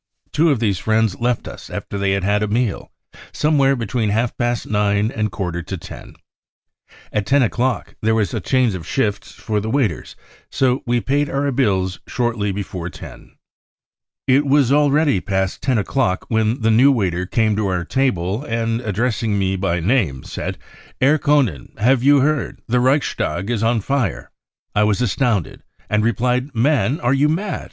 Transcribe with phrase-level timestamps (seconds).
[0.33, 2.91] Two of these friends left us after they had had a meal,
[3.31, 6.15] somewhere between half past nine and a quarter to ten.
[7.13, 10.15] At ten o'clock there was a change of shift for the waiters,
[10.49, 13.35] so we paid our bills shortly before ten.
[14.25, 18.43] "It was already past ten o'clock when the new waiter came up to our table
[18.45, 20.57] and, addressing me by name, said:
[20.99, 24.31] 4 Herr Koenen, have you heard, the Reichstag is on fire.'
[24.73, 25.61] I was astounded,
[25.91, 27.59] and replied:* Man, are you mad